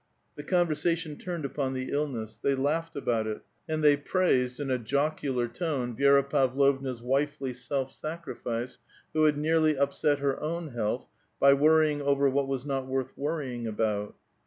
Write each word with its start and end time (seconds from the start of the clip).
The 0.35 0.41
conversation 0.41 1.15
turned 1.15 1.45
upon 1.45 1.73
the 1.75 1.91
illness. 1.91 2.39
They 2.41 2.55
laughed 2.55 2.95
about 2.95 3.27
it; 3.27 3.41
and 3.69 3.83
they 3.83 3.95
praised, 3.95 4.59
in 4.59 4.71
a 4.71 4.79
jocu 4.79 5.31
lar 5.35 5.47
tone, 5.47 5.95
Vi6ra 5.95 6.27
Pavlovna's 6.27 7.03
wifely 7.03 7.53
self 7.53 7.91
sacrifice, 7.91 8.79
who 9.13 9.25
had 9.25 9.37
nearly 9.37 9.77
upset 9.77 10.17
her 10.17 10.39
own 10.41 10.69
health 10.69 11.07
by 11.39 11.53
worrying 11.53 12.01
over 12.01 12.27
what 12.31 12.47
was 12.47 12.65
not 12.65 12.87
worth 12.87 13.15
worrying 13.15 13.67
about. 13.67 14.15